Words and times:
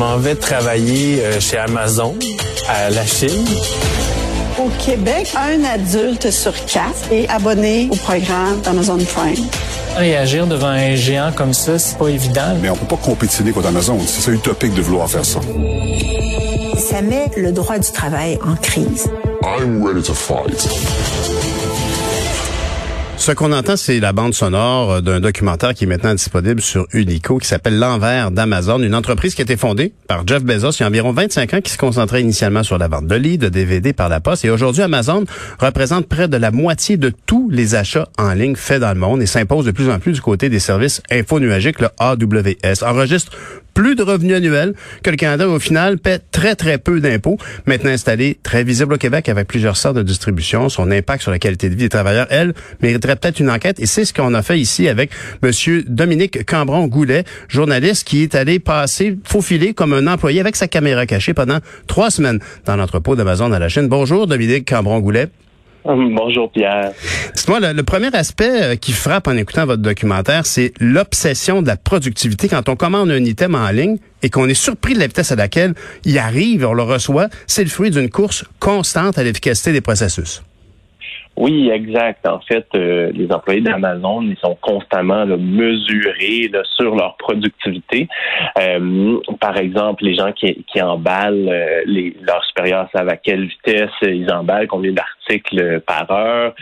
M'en 0.00 0.16
vais 0.16 0.34
travailler 0.34 1.22
euh, 1.22 1.40
chez 1.40 1.58
Amazon 1.58 2.16
à 2.70 2.88
la 2.88 3.04
Chine. 3.04 3.44
Au 4.58 4.70
Québec, 4.82 5.30
un 5.36 5.62
adulte 5.62 6.30
sur 6.30 6.54
quatre 6.64 7.12
est 7.12 7.28
abonné 7.28 7.86
au 7.90 7.96
programme 7.96 8.62
d'Amazon 8.62 8.96
Prime. 8.96 9.46
Réagir 9.96 10.46
devant 10.46 10.68
un 10.68 10.94
géant 10.94 11.32
comme 11.32 11.52
ça, 11.52 11.78
c'est 11.78 11.98
pas 11.98 12.08
évident. 12.08 12.56
Mais 12.62 12.70
on 12.70 12.76
peut 12.76 12.86
pas 12.86 12.96
compétitionner 12.96 13.52
contre 13.52 13.68
Amazon. 13.68 13.98
C'est 14.06 14.30
utopique 14.30 14.72
de 14.72 14.80
vouloir 14.80 15.10
faire 15.10 15.26
ça. 15.26 15.40
Ça 16.78 17.02
met 17.02 17.30
le 17.36 17.52
droit 17.52 17.78
du 17.78 17.92
travail 17.92 18.38
en 18.42 18.56
crise. 18.56 19.06
I'm 19.42 19.84
ready 19.84 20.02
to 20.02 20.14
fight. 20.14 20.66
Ce 23.20 23.32
qu'on 23.32 23.52
entend, 23.52 23.76
c'est 23.76 24.00
la 24.00 24.14
bande 24.14 24.32
sonore 24.32 25.02
d'un 25.02 25.20
documentaire 25.20 25.74
qui 25.74 25.84
est 25.84 25.86
maintenant 25.86 26.14
disponible 26.14 26.62
sur 26.62 26.86
Unico, 26.94 27.36
qui 27.36 27.46
s'appelle 27.46 27.78
L'envers 27.78 28.30
d'Amazon, 28.30 28.80
une 28.80 28.94
entreprise 28.94 29.34
qui 29.34 29.42
a 29.42 29.44
été 29.44 29.58
fondée 29.58 29.92
par 30.08 30.26
Jeff 30.26 30.42
Bezos 30.42 30.70
il 30.70 30.80
y 30.80 30.84
a 30.84 30.86
environ 30.86 31.12
25 31.12 31.52
ans, 31.52 31.60
qui 31.60 31.70
se 31.70 31.76
concentrait 31.76 32.22
initialement 32.22 32.62
sur 32.62 32.78
la 32.78 32.88
vente 32.88 33.06
de 33.06 33.14
livres, 33.14 33.42
de 33.42 33.48
DVD 33.50 33.92
par 33.92 34.08
la 34.08 34.20
poste. 34.20 34.46
Et 34.46 34.50
aujourd'hui, 34.50 34.82
Amazon 34.82 35.26
représente 35.58 36.08
près 36.08 36.28
de 36.28 36.36
la 36.38 36.50
moitié 36.50 36.96
de 36.96 37.12
tous 37.26 37.50
les 37.50 37.74
achats 37.74 38.08
en 38.16 38.32
ligne 38.32 38.56
faits 38.56 38.80
dans 38.80 38.94
le 38.94 38.98
monde 38.98 39.20
et 39.20 39.26
s'impose 39.26 39.66
de 39.66 39.70
plus 39.70 39.90
en 39.90 39.98
plus 39.98 40.12
du 40.14 40.22
côté 40.22 40.48
des 40.48 40.58
services 40.58 41.02
infonuagiques, 41.10 41.80
le 41.80 41.88
AWS. 41.98 42.82
Enregistre 42.86 43.32
plus 43.80 43.94
de 43.94 44.02
revenus 44.02 44.36
annuels 44.36 44.74
que 45.02 45.08
le 45.08 45.16
Canada, 45.16 45.48
au 45.48 45.58
final, 45.58 45.96
paie 45.96 46.18
très, 46.32 46.54
très 46.54 46.76
peu 46.76 47.00
d'impôts. 47.00 47.38
Maintenant 47.64 47.88
installé, 47.88 48.36
très 48.42 48.62
visible 48.62 48.92
au 48.92 48.98
Québec 48.98 49.30
avec 49.30 49.48
plusieurs 49.48 49.78
sortes 49.78 49.96
de 49.96 50.02
distribution. 50.02 50.68
Son 50.68 50.90
impact 50.90 51.22
sur 51.22 51.30
la 51.30 51.38
qualité 51.38 51.70
de 51.70 51.74
vie 51.76 51.84
des 51.84 51.88
travailleurs, 51.88 52.26
elle, 52.28 52.52
mériterait 52.82 53.16
peut-être 53.16 53.40
une 53.40 53.48
enquête. 53.48 53.80
Et 53.80 53.86
c'est 53.86 54.04
ce 54.04 54.12
qu'on 54.12 54.34
a 54.34 54.42
fait 54.42 54.60
ici 54.60 54.86
avec 54.86 55.12
Monsieur 55.42 55.82
Dominique 55.88 56.44
Cambron-Goulet, 56.44 57.24
journaliste 57.48 58.06
qui 58.06 58.22
est 58.22 58.34
allé 58.34 58.58
passer, 58.58 59.16
faufiler 59.24 59.72
comme 59.72 59.94
un 59.94 60.06
employé 60.08 60.40
avec 60.40 60.56
sa 60.56 60.68
caméra 60.68 61.06
cachée 61.06 61.32
pendant 61.32 61.60
trois 61.86 62.10
semaines 62.10 62.40
dans 62.66 62.76
l'entrepôt 62.76 63.16
d'Amazon 63.16 63.50
à 63.50 63.58
la 63.58 63.70
Chine. 63.70 63.88
Bonjour, 63.88 64.26
Dominique 64.26 64.68
Cambron-Goulet. 64.68 65.28
Bonjour 65.84 66.50
Pierre. 66.50 66.92
Dites-moi, 67.34 67.60
le, 67.60 67.72
le, 67.72 67.82
premier 67.82 68.14
aspect 68.14 68.62
euh, 68.62 68.76
qui 68.76 68.92
frappe 68.92 69.28
en 69.28 69.36
écoutant 69.36 69.64
votre 69.64 69.82
documentaire, 69.82 70.44
c'est 70.44 70.72
l'obsession 70.78 71.62
de 71.62 71.66
la 71.66 71.76
productivité. 71.76 72.48
Quand 72.48 72.68
on 72.68 72.76
commande 72.76 73.10
un 73.10 73.24
item 73.24 73.54
en 73.54 73.70
ligne 73.70 73.96
et 74.22 74.28
qu'on 74.28 74.46
est 74.48 74.54
surpris 74.54 74.94
de 74.94 74.98
la 74.98 75.06
vitesse 75.06 75.32
à 75.32 75.36
laquelle 75.36 75.74
il 76.04 76.18
arrive, 76.18 76.66
on 76.66 76.74
le 76.74 76.82
reçoit, 76.82 77.28
c'est 77.46 77.64
le 77.64 77.70
fruit 77.70 77.90
d'une 77.90 78.10
course 78.10 78.44
constante 78.58 79.16
à 79.16 79.22
l'efficacité 79.22 79.72
des 79.72 79.80
processus. 79.80 80.42
Oui, 81.40 81.70
exact. 81.70 82.28
En 82.28 82.40
fait, 82.40 82.66
euh, 82.74 83.10
les 83.14 83.32
employés 83.32 83.62
d'Amazon, 83.62 84.20
ils 84.20 84.36
sont 84.36 84.58
constamment 84.60 85.24
là, 85.24 85.38
mesurés 85.38 86.50
là, 86.52 86.60
sur 86.76 86.94
leur 86.94 87.16
productivité. 87.16 88.08
Euh, 88.58 89.18
par 89.40 89.56
exemple, 89.56 90.04
les 90.04 90.16
gens 90.16 90.32
qui, 90.32 90.62
qui 90.70 90.82
emballent, 90.82 91.48
euh, 91.48 91.80
les, 91.86 92.14
leurs 92.20 92.44
supérieurs 92.44 92.90
savent 92.94 93.08
à 93.08 93.16
quelle 93.16 93.46
vitesse 93.46 93.88
ils 94.02 94.30
emballent, 94.30 94.66
combien 94.66 94.92
d'articles 94.92 95.80
par 95.86 96.10
heure, 96.10 96.54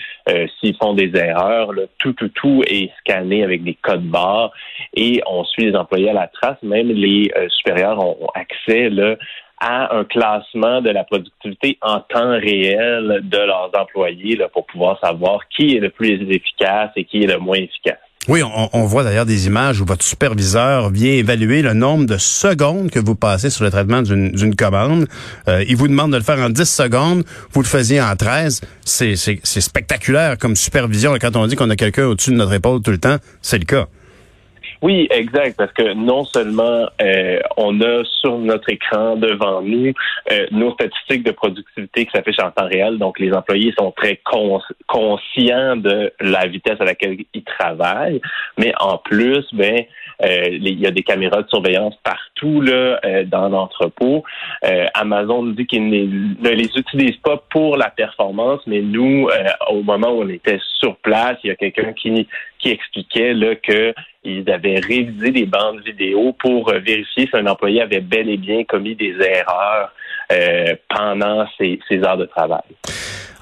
s'ils 0.60 0.76
font 0.76 0.94
des 0.94 1.10
erreurs, 1.16 1.72
là, 1.72 1.82
tout, 1.98 2.12
tout, 2.12 2.28
tout 2.28 2.62
est 2.69 2.92
scanné 3.00 3.42
avec 3.42 3.64
des 3.64 3.75
codes 3.75 4.06
barres 4.06 4.52
et 4.94 5.22
on 5.26 5.42
suit 5.42 5.64
les 5.64 5.75
employés 5.75 6.10
à 6.10 6.12
la 6.12 6.28
trace. 6.28 6.62
Même 6.62 6.88
les 6.88 7.32
supérieurs 7.48 7.98
ont, 7.98 8.16
ont 8.20 8.31
accès 8.34 8.91
là, 8.91 9.16
à 9.60 9.96
un 9.96 10.04
classement 10.04 10.80
de 10.80 10.91
la 10.91 11.04
productivité 11.04 11.78
en 11.82 12.00
temps 12.00 12.30
réel 12.30 13.20
de 13.22 13.38
leurs 13.38 13.70
employés 13.74 14.38
pour 14.52 14.66
pouvoir 14.66 14.98
savoir 15.00 15.41
qui 15.48 15.76
est 15.76 15.80
le 15.80 15.91
plus 15.91 16.30
efficace 16.30 16.91
et 16.96 17.04
qui 17.04 17.22
est 17.22 17.26
le 17.26 17.38
moins 17.38 17.56
efficace. 17.56 17.98
Oui, 18.28 18.42
on, 18.42 18.69
on 18.74 18.84
voit 18.84 19.04
d'ailleurs 19.04 19.24
des 19.24 19.46
images 19.46 19.80
où 19.80 19.86
votre 19.86 20.04
superviseur 20.04 20.91
vient 20.91 21.12
évaluer 21.12 21.62
le 21.62 21.72
nombre 21.72 22.04
de 22.04 22.19
secondes 22.19 22.91
que 22.91 22.98
vous 22.98 23.14
passez 23.14 23.48
sur 23.48 23.64
le 23.64 23.70
traitement 23.70 24.02
d'une 24.02 24.54
commande. 24.54 25.06
Euh, 25.48 25.64
il 25.66 25.76
vous 25.76 25.88
demande 25.88 26.12
de 26.12 26.19
le 26.19 26.22
faire 26.22 26.38
en 26.38 26.50
10 26.50 26.64
secondes, 26.64 27.25
vous 27.52 27.62
le 27.62 27.66
faisiez 27.66 28.02
en 28.02 28.14
13. 28.14 28.60
C'est 28.84 29.16
spectaculaire 29.16 30.36
comme 30.36 30.56
supervision. 30.56 31.14
quand 31.19 31.36
on 31.36 31.46
dit 31.46 31.56
qu'on 31.56 31.70
a 31.70 31.76
quelqu'un 31.76 32.06
au-dessus 32.06 32.32
de 32.32 32.36
notre 32.36 32.52
épaule 32.52 32.82
tout 32.82 32.90
le 32.90 32.98
temps, 32.98 33.16
c'est 33.40 33.58
le 33.58 33.64
cas. 33.64 33.86
Oui, 34.80 35.08
exact, 35.10 35.56
parce 35.56 35.72
que 35.72 35.92
non 35.94 36.24
seulement 36.24 36.86
euh, 37.02 37.40
on 37.56 37.80
a 37.80 38.04
sur 38.04 38.38
notre 38.38 38.70
écran 38.70 39.16
devant 39.16 39.60
nous 39.60 39.92
euh, 40.30 40.46
nos 40.52 40.72
statistiques 40.74 41.24
de 41.24 41.32
productivité 41.32 42.06
qui 42.06 42.12
s'affichent 42.12 42.38
en 42.38 42.52
temps 42.52 42.68
réel, 42.68 42.98
donc 42.98 43.18
les 43.18 43.32
employés 43.32 43.72
sont 43.76 43.90
très 43.90 44.20
conscients 44.86 45.76
de 45.76 46.12
la 46.20 46.46
vitesse 46.46 46.80
à 46.80 46.84
laquelle 46.84 47.16
ils 47.34 47.42
travaillent, 47.42 48.20
mais 48.56 48.72
en 48.78 48.98
plus, 48.98 49.44
ben 49.52 49.84
il 50.20 50.80
y 50.80 50.86
a 50.86 50.90
des 50.90 51.02
caméras 51.02 51.42
de 51.42 51.48
surveillance 51.48 51.94
partout 52.02 52.60
là 52.60 53.00
dans 53.24 53.48
l'entrepôt. 53.48 54.24
Amazon 54.94 55.42
nous 55.42 55.52
dit 55.52 55.66
qu'ils 55.66 55.88
ne 55.88 56.50
les 56.50 56.76
utilisent 56.76 57.20
pas 57.22 57.42
pour 57.50 57.76
la 57.76 57.90
performance, 57.90 58.60
mais 58.66 58.80
nous, 58.80 59.28
au 59.70 59.82
moment 59.82 60.10
où 60.10 60.22
on 60.22 60.28
était 60.28 60.58
sur 60.80 60.96
place, 60.96 61.38
il 61.44 61.48
y 61.48 61.50
a 61.50 61.56
quelqu'un 61.56 61.92
qui 61.92 62.26
qui 62.58 62.70
expliquait 62.70 63.34
là 63.34 63.54
que 63.54 63.94
ils 64.24 64.50
avaient 64.50 64.80
révisé 64.80 65.30
des 65.30 65.46
bandes 65.46 65.80
vidéo 65.84 66.34
pour 66.38 66.70
euh, 66.70 66.78
vérifier 66.78 67.26
si 67.26 67.36
un 67.36 67.46
employé 67.46 67.82
avait 67.82 68.00
bel 68.00 68.28
et 68.28 68.36
bien 68.36 68.64
commis 68.64 68.94
des 68.94 69.14
erreurs 69.20 69.92
euh, 70.32 70.74
pendant 70.88 71.46
ses, 71.56 71.78
heures 72.04 72.16
de 72.16 72.26
travail. 72.26 72.60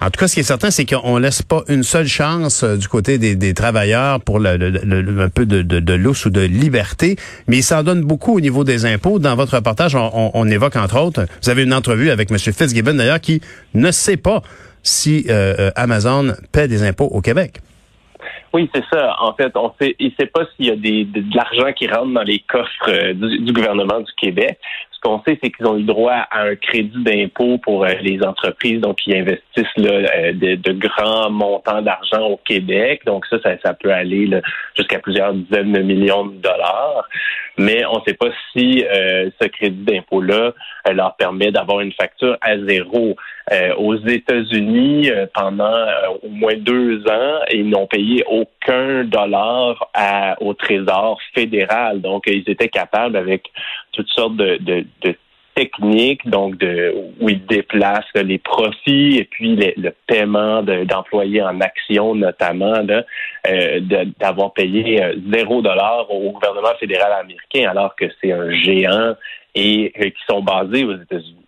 En 0.01 0.07
tout 0.07 0.19
cas, 0.19 0.29
ce 0.29 0.35
qui 0.35 0.41
est 0.41 0.45
certain, 0.45 0.71
c'est 0.71 0.85
qu'on 0.85 1.17
laisse 1.19 1.43
pas 1.43 1.63
une 1.69 1.83
seule 1.83 2.07
chance 2.07 2.63
euh, 2.63 2.77
du 2.77 2.87
côté 2.87 3.19
des, 3.19 3.55
travailleurs 3.55 4.21
pour 4.21 4.39
le, 4.39 5.23
un 5.23 5.29
peu 5.29 5.47
de, 5.47 5.63
de, 5.63 5.81
de, 5.81 5.93
lousse 5.95 6.27
ou 6.27 6.31
de 6.31 6.43
liberté, 6.43 7.17
mais 7.49 7.59
il 7.59 7.63
s'en 7.63 7.83
donne 7.83 8.03
beaucoup 8.03 8.37
au 8.37 8.41
niveau 8.41 8.65
des 8.65 8.85
impôts. 8.85 9.19
Dans 9.19 9.35
votre 9.37 9.57
reportage, 9.57 9.95
on, 9.97 10.49
évoque 10.49 10.77
entre 10.77 11.01
autres, 11.01 11.25
vous 11.43 11.51
avez 11.51 11.63
une 11.63 11.73
entrevue 11.73 12.11
avec 12.11 12.31
M. 12.31 12.39
Fitzgibbon 12.39 12.95
d'ailleurs, 12.95 13.21
qui 13.21 13.41
ne 13.75 13.91
sait 13.91 14.17
pas 14.17 14.43
si 14.83 15.27
Amazon 15.75 16.35
paie 16.53 16.69
des 16.69 16.83
impôts 16.85 17.07
au 17.07 17.21
Québec. 17.21 17.61
Oui, 18.57 18.71
c'est 18.75 18.85
ça. 18.91 19.17
En 19.21 19.35
fait, 19.35 19.53
on 19.55 19.71
sait, 19.79 19.97
il 19.99 20.07
ne 20.07 20.13
sait 20.19 20.31
pas 20.33 20.47
s'il 20.57 20.65
y 20.65 20.71
a 20.71 20.77
des, 20.77 21.05
de, 21.05 21.23
l'argent 21.35 21.73
qui 21.75 21.87
rentre 21.89 22.13
dans 22.15 22.23
les 22.23 22.39
coffres 22.39 22.89
euh, 22.89 23.13
du, 23.13 23.53
gouvernement 23.53 24.01
du 24.01 24.13
Québec. 24.17 24.59
Ce 24.97 25.01
qu'on 25.01 25.23
sait, 25.25 25.39
c'est 25.43 25.51
qu'ils 25.51 25.67
ont 25.67 25.77
eu 25.77 25.83
droit 25.83 26.27
à 26.31 26.43
un 26.43 26.57
crédit 26.57 27.03
d'impôt 27.05 27.59
pour 27.59 27.85
euh, 27.85 27.93
les 28.01 28.23
entreprises, 28.23 28.81
donc 28.81 28.97
qui 28.97 29.15
investissent 29.15 29.77
là, 29.77 29.91
euh, 29.93 30.33
de, 30.33 30.73
grands 30.73 31.31
montants 31.31 31.83
d'argent 31.83 32.23
au 32.23 32.39
Québec. 32.39 33.03
Donc 33.05 33.27
ça, 33.27 33.37
ça, 33.43 33.75
peut 33.75 33.93
aller 33.93 34.31
jusqu'à 34.75 34.99
plusieurs 34.99 35.35
dizaines 35.35 35.73
de 35.73 35.83
millions 35.83 36.27
de 36.27 36.37
dollars. 36.37 37.07
Mais 37.59 37.85
on 37.87 37.99
ne 37.99 38.05
sait 38.07 38.15
pas 38.15 38.29
si 38.53 38.85
ce 38.85 39.47
crédit 39.47 39.85
d'impôt-là 39.85 40.53
leur 40.93 41.17
permet 41.17 41.51
d'avoir 41.51 41.81
une 41.81 41.93
facture 41.93 42.37
à 42.43 42.59
zéro. 42.59 43.17
aux 43.79 43.97
États-Unis, 43.97 45.11
pendant 45.33 45.87
au 46.23 46.29
moins 46.29 46.57
deux 46.57 47.01
ans, 47.09 47.39
ils 47.51 47.67
n'ont 47.67 47.87
payé 47.87 48.25
aucun 48.29 49.05
dollar 49.05 49.91
au 50.41 50.53
Trésor 50.53 51.19
fédéral. 51.35 52.03
Donc, 52.03 52.25
ils 52.27 52.45
étaient 52.47 52.69
capables, 52.69 53.17
avec 53.17 53.51
toutes 53.97 54.11
sortes 54.11 54.37
de, 54.37 54.85
techniques, 55.55 56.29
donc 56.29 56.59
de 56.59 56.95
où 57.19 57.31
ils 57.31 57.45
déplacent 57.47 58.05
les 58.15 58.37
profits 58.39 59.17
et 59.17 59.25
puis 59.25 59.57
le 59.57 59.91
paiement 60.07 60.63
d'employés 60.63 61.43
en 61.43 61.61
actions 61.63 62.15
notamment, 62.15 62.75
euh, 63.49 63.81
d'avoir 64.21 64.53
payé 64.53 65.03
euh, 65.03 65.15
zéro 65.33 65.63
dollar 65.63 66.11
au 66.11 66.31
gouvernement 66.31 66.77
fédéral 66.79 67.11
américain 67.13 67.71
alors 67.71 67.97
que 67.97 68.05
c'est 68.21 68.33
un 68.33 68.51
géant 68.51 69.15
et 69.55 69.95
euh, 69.99 70.11
qui 70.11 70.23
sont 70.29 70.43
basés 70.43 70.85
aux 70.85 70.95
États-Unis. 70.95 71.46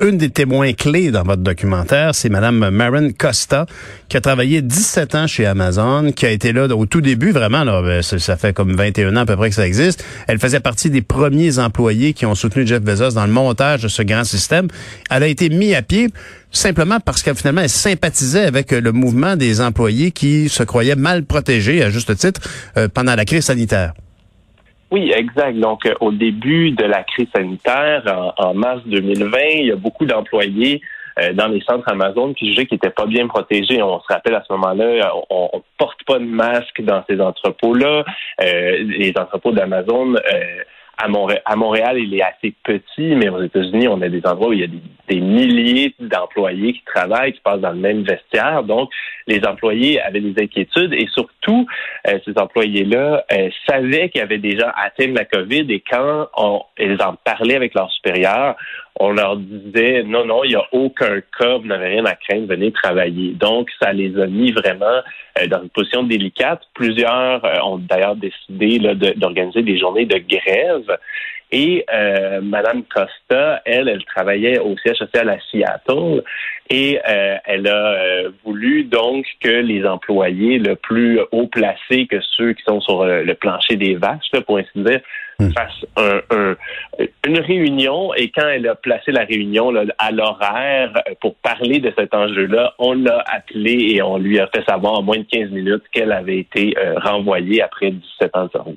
Une 0.00 0.18
des 0.18 0.30
témoins 0.30 0.72
clés 0.72 1.10
dans 1.10 1.22
votre 1.22 1.42
documentaire, 1.42 2.14
c'est 2.14 2.28
Madame 2.28 2.70
Maren 2.70 3.12
Costa, 3.12 3.66
qui 4.08 4.16
a 4.16 4.20
travaillé 4.20 4.62
17 4.62 5.14
ans 5.14 5.26
chez 5.26 5.46
Amazon, 5.46 6.12
qui 6.12 6.26
a 6.26 6.30
été 6.30 6.52
là 6.52 6.66
au 6.66 6.86
tout 6.86 7.00
début, 7.00 7.32
vraiment, 7.32 7.64
là, 7.64 7.82
ben, 7.82 8.02
ça 8.02 8.36
fait 8.36 8.52
comme 8.52 8.74
21 8.74 9.16
ans 9.16 9.20
à 9.20 9.26
peu 9.26 9.36
près 9.36 9.48
que 9.48 9.54
ça 9.54 9.66
existe. 9.66 10.04
Elle 10.26 10.38
faisait 10.38 10.60
partie 10.60 10.90
des 10.90 11.02
premiers 11.02 11.58
employés 11.58 12.12
qui 12.12 12.26
ont 12.26 12.34
soutenu 12.34 12.66
Jeff 12.66 12.82
Bezos 12.82 13.12
dans 13.12 13.26
le 13.26 13.32
montage 13.32 13.82
de 13.82 13.88
ce 13.88 14.02
grand 14.02 14.24
système. 14.24 14.68
Elle 15.10 15.22
a 15.22 15.26
été 15.26 15.48
mise 15.48 15.74
à 15.74 15.82
pied 15.82 16.08
simplement 16.50 17.00
parce 17.00 17.22
qu'elle 17.22 17.34
finalement 17.34 17.66
sympathisait 17.66 18.44
avec 18.44 18.70
le 18.70 18.92
mouvement 18.92 19.36
des 19.36 19.60
employés 19.60 20.12
qui 20.12 20.48
se 20.48 20.62
croyaient 20.62 20.96
mal 20.96 21.24
protégés, 21.24 21.82
à 21.82 21.90
juste 21.90 22.14
titre, 22.16 22.40
euh, 22.76 22.88
pendant 22.88 23.14
la 23.14 23.24
crise 23.24 23.44
sanitaire. 23.44 23.92
Oui, 24.94 25.10
exact. 25.10 25.58
Donc, 25.58 25.80
au 25.98 26.12
début 26.12 26.70
de 26.70 26.84
la 26.84 27.02
crise 27.02 27.26
sanitaire, 27.34 28.04
en, 28.06 28.32
en 28.36 28.54
mars 28.54 28.80
2020, 28.86 29.38
il 29.58 29.66
y 29.66 29.72
a 29.72 29.74
beaucoup 29.74 30.04
d'employés 30.04 30.80
euh, 31.18 31.32
dans 31.32 31.48
les 31.48 31.60
centres 31.62 31.88
Amazon 31.90 32.32
qui 32.32 32.46
jugeaient 32.46 32.66
qu'ils 32.66 32.76
n'étaient 32.76 32.90
pas 32.90 33.06
bien 33.06 33.26
protégés. 33.26 33.82
On 33.82 33.98
se 33.98 34.06
rappelle 34.08 34.36
à 34.36 34.44
ce 34.46 34.52
moment-là, 34.52 35.12
on, 35.30 35.48
on 35.52 35.62
porte 35.78 35.98
pas 36.06 36.20
de 36.20 36.24
masque 36.24 36.80
dans 36.82 37.02
ces 37.10 37.20
entrepôts-là. 37.20 38.04
Euh, 38.40 38.84
les 38.84 39.12
entrepôts 39.18 39.50
d'Amazon 39.50 40.14
euh, 40.14 40.20
à 40.96 41.56
Montréal, 41.56 41.98
il 41.98 42.14
est 42.14 42.22
assez 42.22 42.54
petit, 42.62 43.14
mais 43.14 43.28
aux 43.28 43.42
États-Unis, 43.42 43.88
on 43.88 44.00
a 44.00 44.08
des 44.08 44.24
endroits 44.26 44.48
où 44.48 44.52
il 44.52 44.60
y 44.60 44.64
a 44.64 44.68
des, 45.08 45.20
milliers 45.20 45.94
d'employés 46.00 46.72
qui 46.72 46.82
travaillent, 46.84 47.32
qui 47.32 47.40
passent 47.40 47.60
dans 47.60 47.72
le 47.72 47.78
même 47.78 48.02
vestiaire. 48.02 48.62
Donc, 48.62 48.90
les 49.26 49.44
employés 49.44 50.00
avaient 50.00 50.20
des 50.20 50.42
inquiétudes 50.42 50.92
et 50.94 51.06
surtout, 51.12 51.66
euh, 52.08 52.18
ces 52.24 52.38
employés-là 52.38 53.24
euh, 53.32 53.50
savaient 53.68 54.08
qu'il 54.08 54.20
y 54.20 54.24
avait 54.24 54.38
des 54.38 54.58
gens 54.58 54.70
atteints 54.76 55.08
de 55.08 55.18
la 55.18 55.24
COVID 55.24 55.66
et 55.68 55.82
quand 55.88 56.28
on, 56.36 56.62
ils 56.78 57.00
en 57.02 57.14
parlaient 57.16 57.56
avec 57.56 57.74
leurs 57.74 57.90
supérieurs, 57.92 58.56
on 59.00 59.10
leur 59.10 59.36
disait 59.36 60.02
non, 60.04 60.24
non, 60.24 60.44
il 60.44 60.50
n'y 60.50 60.56
a 60.56 60.66
aucun 60.72 61.20
cas, 61.38 61.56
vous 61.58 61.66
n'avez 61.66 61.88
rien 61.88 62.04
à 62.04 62.14
craindre, 62.14 62.46
venez 62.46 62.72
travailler. 62.72 63.32
Donc, 63.32 63.68
ça 63.82 63.92
les 63.92 64.18
a 64.18 64.26
mis 64.26 64.52
vraiment 64.52 65.00
euh, 65.40 65.46
dans 65.48 65.62
une 65.62 65.70
position 65.70 66.04
délicate. 66.04 66.62
Plusieurs 66.74 67.42
ont 67.66 67.78
d'ailleurs 67.78 68.16
décidé 68.16 68.78
d'organiser 69.16 69.62
des 69.62 69.78
journées 69.78 70.06
de 70.06 70.18
grève. 70.18 70.98
Et 71.52 71.84
euh, 71.92 72.40
Madame 72.40 72.82
Costa, 72.84 73.62
elle, 73.64 73.88
elle 73.88 74.04
travaillait 74.04 74.58
au 74.58 74.76
siège 74.78 74.96
social 74.96 75.28
à 75.28 75.38
Seattle 75.50 76.22
et 76.70 76.98
euh, 77.06 77.36
elle 77.44 77.68
a 77.68 77.92
euh, 77.92 78.30
voulu 78.44 78.84
donc 78.84 79.26
que 79.40 79.48
les 79.48 79.86
employés 79.86 80.58
le 80.58 80.76
plus 80.76 81.20
haut 81.30 81.46
placés 81.46 82.06
que 82.06 82.16
ceux 82.36 82.54
qui 82.54 82.62
sont 82.64 82.80
sur 82.80 83.02
euh, 83.02 83.22
le 83.22 83.34
plancher 83.34 83.76
des 83.76 83.94
vaches, 83.94 84.30
pour 84.46 84.58
ainsi 84.58 84.70
dire, 84.74 85.00
hmm. 85.38 86.54
une 87.26 87.38
réunion. 87.38 88.14
Et 88.14 88.30
quand 88.30 88.48
elle 88.48 88.68
a 88.68 88.74
placé 88.74 89.12
la 89.12 89.24
réunion 89.24 89.72
à 89.98 90.10
l'horaire 90.10 90.92
pour 91.20 91.34
parler 91.36 91.80
de 91.80 91.92
cet 91.96 92.14
enjeu-là, 92.14 92.74
on 92.78 92.94
l'a 92.94 93.22
appelé 93.26 93.94
et 93.94 94.02
on 94.02 94.18
lui 94.18 94.38
a 94.38 94.46
fait 94.48 94.64
savoir 94.64 94.94
en 94.94 95.02
moins 95.02 95.18
de 95.18 95.26
15 95.30 95.50
minutes 95.50 95.84
qu'elle 95.92 96.12
avait 96.12 96.38
été 96.38 96.74
renvoyée 96.96 97.62
après 97.62 97.90
17 97.90 98.36
ans 98.36 98.48
de. 98.52 98.74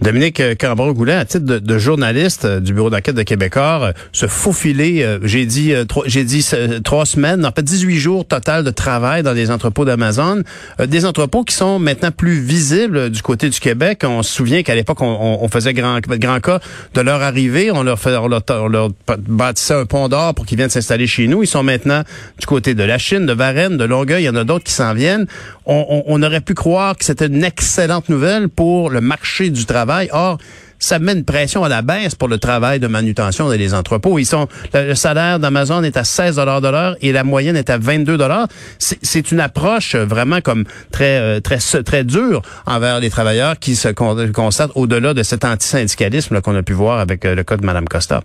Dominique 0.00 0.38
euh, 0.40 0.54
Cambron-Goulet, 0.54 1.14
à 1.14 1.24
titre 1.24 1.44
de, 1.44 1.78
journaliste 1.78 2.44
euh, 2.44 2.60
du 2.60 2.72
bureau 2.72 2.88
d'enquête 2.88 3.16
de 3.16 3.22
Québécois, 3.22 3.80
euh, 3.82 3.92
se 4.12 4.26
faufiler, 4.26 5.18
j'ai 5.22 5.46
dit 5.46 5.72
j'ai 6.06 6.24
dit 6.24 6.46
trois 6.84 7.06
semaines, 7.06 7.44
en 7.44 7.52
fait 7.52 7.62
18 7.62 7.96
jours 7.96 8.26
total 8.26 8.64
de 8.64 8.70
travail 8.70 9.22
dans 9.22 9.32
les 9.32 9.50
entrepôts 9.50 9.84
d'Amazon, 9.84 10.42
des 10.86 11.04
entrepôts 11.04 11.44
qui 11.44 11.54
sont 11.54 11.78
maintenant 11.78 12.10
plus 12.10 12.40
visibles 12.40 13.10
du 13.10 13.22
côté 13.22 13.48
du 13.48 13.58
Québec. 13.58 14.02
On 14.04 14.22
se 14.22 14.32
souvient 14.32 14.62
qu'à 14.62 14.74
l'époque 14.74 15.00
on, 15.00 15.48
faisait 15.48 15.72
grand 15.72 16.00
grand 16.00 16.40
cas 16.40 16.60
de 16.94 17.00
leur 17.00 17.22
arrivée, 17.22 17.70
on 17.70 17.82
leur 17.82 17.98
fait 17.98 18.16
on 18.16 18.28
leur, 18.28 18.90
bâtissait 19.28 19.74
un 19.74 19.86
pont 19.86 20.08
d'or 20.08 20.34
pour 20.34 20.46
qu'ils 20.46 20.58
viennent 20.58 20.70
s'installer 20.70 21.06
chez 21.06 21.26
nous. 21.26 21.42
Ils 21.42 21.48
sont 21.48 21.62
maintenant 21.62 22.02
du 22.38 22.46
côté 22.46 22.74
de 22.74 22.82
la 22.82 22.98
Chine, 22.98 23.26
de 23.26 23.32
Varennes, 23.32 23.76
de 23.76 23.84
Longueuil. 23.84 24.22
Il 24.22 24.26
y 24.26 24.30
en 24.30 24.36
a 24.36 24.44
d'autres 24.44 24.64
qui 24.64 24.72
s'en 24.72 24.94
viennent. 24.94 25.26
on 25.66 26.22
aurait 26.22 26.40
pu 26.40 26.54
croire 26.54 26.96
que 26.96 27.04
c'était 27.04 27.26
une 27.26 27.44
excellente 27.44 28.08
nouvelle 28.08 28.48
pour 28.48 28.90
le 28.90 29.00
marché 29.00 29.37
du 29.46 29.64
travail. 29.64 30.08
Or, 30.12 30.38
ça 30.78 30.98
met 30.98 31.12
une 31.12 31.24
pression 31.24 31.64
à 31.64 31.68
la 31.68 31.82
baisse 31.82 32.14
pour 32.14 32.28
le 32.28 32.38
travail 32.38 32.80
de 32.80 32.86
manutention 32.86 33.48
les 33.48 33.74
entrepôts. 33.74 34.18
Ils 34.18 34.26
sont 34.26 34.46
le, 34.74 34.94
salaire 34.94 35.38
d'Amazon 35.40 35.82
est 35.82 35.96
à 35.96 36.04
16 36.04 36.36
dollars 36.36 36.60
de 36.60 36.68
l'heure 36.68 36.96
et 37.00 37.12
la 37.12 37.24
moyenne 37.24 37.56
est 37.56 37.70
à 37.70 37.78
22 37.78 38.16
dollars. 38.16 38.46
C'est 38.78 39.32
une 39.32 39.40
approche 39.40 39.96
vraiment 39.96 40.40
comme 40.40 40.64
très 40.92 41.18
euh, 41.18 41.40
très 41.40 41.58
très 41.82 42.04
dure 42.04 42.42
envers 42.66 43.00
les 43.00 43.10
travailleurs 43.10 43.58
qui 43.58 43.74
se 43.74 43.88
constatent 43.88 44.70
au-delà 44.74 45.14
de 45.14 45.22
cet 45.22 45.44
antisyndicalisme 45.44 46.40
qu'on 46.40 46.54
a 46.54 46.62
pu 46.62 46.74
voir 46.74 47.00
avec 47.00 47.24
euh, 47.24 47.34
le 47.34 47.42
cas 47.42 47.56
de 47.56 47.66
Madame 47.66 47.88
Costa. 47.88 48.22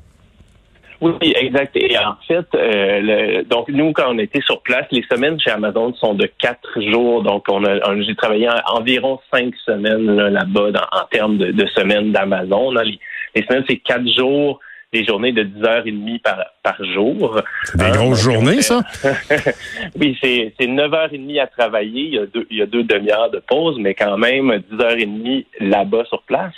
Oui, 1.02 1.34
exact. 1.36 1.76
Et 1.76 1.98
en 1.98 2.16
fait, 2.28 2.46
euh, 2.56 3.00
le, 3.02 3.44
donc 3.44 3.68
nous, 3.70 3.92
quand 3.94 4.14
on 4.14 4.18
était 4.18 4.42
sur 4.42 4.62
place, 4.62 4.86
les 4.92 5.04
semaines 5.12 5.40
chez 5.40 5.52
Amazon 5.52 5.94
sont 5.96 6.14
de 6.14 6.30
quatre 6.40 6.82
jours. 6.82 7.24
Donc, 7.24 7.46
on 7.50 7.64
a, 7.66 8.02
j'ai 8.02 8.16
travaillé 8.16 8.50
environ 8.68 9.20
cinq 9.34 9.54
semaines 9.66 10.16
là-bas 10.16 10.72
en 10.92 11.06
termes 11.12 11.38
de, 11.38 11.66
semaines 11.68 12.12
d'Amazon. 12.12 12.72
Les 12.72 13.44
semaines, 13.46 13.64
c'est 13.68 13.78
quatre 13.78 14.08
jours 14.08 14.60
des 14.94 15.04
journées 15.04 15.32
de 15.32 15.44
10h30 15.44 16.22
par, 16.22 16.46
par 16.62 16.84
jour. 16.86 17.42
Des 17.76 17.90
grosses 17.90 18.22
journées, 18.22 18.62
ça? 18.62 18.82
oui, 20.00 20.18
c'est, 20.22 20.54
c'est 20.60 20.68
9h30 20.68 21.42
à 21.42 21.48
travailler. 21.48 22.02
Il 22.04 22.14
y 22.14 22.20
a 22.20 22.26
deux, 22.28 22.48
il 22.52 22.58
y 22.58 22.62
a 22.62 22.68
deux 22.68 22.84
demi-heures 22.84 23.32
de 23.32 23.40
pause, 23.40 23.78
mais 23.80 23.96
quand 23.96 24.18
même 24.18 24.52
10h30 24.72 25.46
là-bas 25.60 26.06
sur 26.06 26.22
place. 26.24 26.54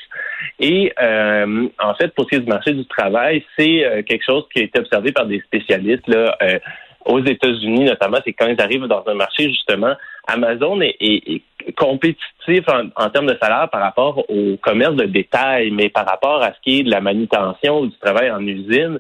Et 0.60 0.94
euh, 1.02 1.68
en 1.80 1.96
fait, 1.96 2.14
pour 2.14 2.26
ce 2.26 2.30
qui 2.30 2.36
est 2.36 2.40
du 2.42 2.50
marché 2.50 2.74
du 2.74 2.86
travail, 2.86 3.44
c'est 3.58 3.86
euh, 3.86 4.04
quelque 4.04 4.26
chose 4.26 4.44
qui 4.54 4.60
a 4.60 4.64
été 4.64 4.80
observé 4.80 5.12
par 5.14 5.26
des 5.26 5.40
spécialistes 5.42 6.08
là, 6.08 6.38
euh, 6.42 6.60
aux 7.06 7.24
États-Unis 7.24 7.86
notamment. 7.86 8.18
C'est 8.26 8.34
quand 8.34 8.48
ils 8.48 8.62
arrivent 8.62 8.88
dans 8.88 9.04
un 9.08 9.14
marché, 9.14 9.50
justement, 9.50 9.94
Amazon 10.28 10.80
est, 10.82 11.42
compétitif 11.78 12.64
en, 12.96 13.10
termes 13.10 13.26
de 13.26 13.38
salaire 13.42 13.70
par 13.72 13.82
rapport 13.82 14.30
au 14.30 14.56
commerce 14.62 14.96
de 14.96 15.06
détail, 15.06 15.72
mais 15.72 15.90
par 15.90 16.06
rapport 16.06 16.44
à 16.44 16.54
ce 16.54 16.60
qui 16.62 16.80
est 16.80 16.84
de 16.84 16.92
la 16.92 17.02
manutention 17.02 17.80
ou 17.80 17.88
du 17.88 17.98
travail 17.98 18.30
en 18.30 18.46
usine, 18.46 19.00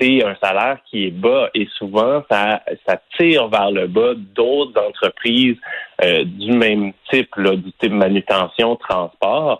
c'est 0.00 0.24
un 0.24 0.34
salaire 0.42 0.78
qui 0.88 1.06
est 1.06 1.10
bas 1.10 1.50
et 1.54 1.68
souvent 1.76 2.22
ça, 2.30 2.62
ça 2.86 3.00
tire 3.18 3.48
vers 3.48 3.70
le 3.70 3.86
bas 3.86 4.14
d'autres 4.16 4.80
entreprises 4.80 5.56
euh, 6.02 6.24
du 6.24 6.52
même 6.52 6.92
type, 7.10 7.36
là, 7.36 7.56
du 7.56 7.72
type 7.78 7.92
manutention, 7.92 8.76
transport. 8.76 9.58